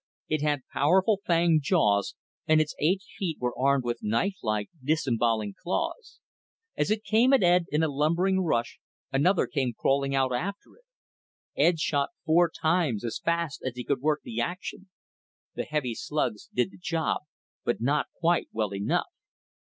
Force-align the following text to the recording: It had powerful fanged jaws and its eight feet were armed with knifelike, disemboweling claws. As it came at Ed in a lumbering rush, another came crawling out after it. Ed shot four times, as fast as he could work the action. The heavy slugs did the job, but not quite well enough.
It 0.27 0.41
had 0.41 0.61
powerful 0.73 1.19
fanged 1.27 1.61
jaws 1.61 2.15
and 2.47 2.59
its 2.59 2.73
eight 2.79 3.03
feet 3.19 3.37
were 3.39 3.55
armed 3.55 3.83
with 3.83 4.01
knifelike, 4.01 4.71
disemboweling 4.83 5.53
claws. 5.61 6.19
As 6.75 6.89
it 6.89 7.03
came 7.03 7.33
at 7.33 7.43
Ed 7.43 7.65
in 7.69 7.83
a 7.83 7.87
lumbering 7.87 8.39
rush, 8.43 8.79
another 9.11 9.45
came 9.45 9.73
crawling 9.77 10.15
out 10.15 10.33
after 10.33 10.71
it. 10.75 10.85
Ed 11.55 11.77
shot 11.79 12.09
four 12.25 12.49
times, 12.49 13.05
as 13.05 13.19
fast 13.23 13.61
as 13.63 13.75
he 13.75 13.83
could 13.83 14.01
work 14.01 14.21
the 14.23 14.41
action. 14.41 14.89
The 15.53 15.65
heavy 15.65 15.93
slugs 15.93 16.49
did 16.51 16.71
the 16.71 16.79
job, 16.81 17.21
but 17.63 17.79
not 17.79 18.07
quite 18.19 18.47
well 18.51 18.73
enough. 18.73 19.05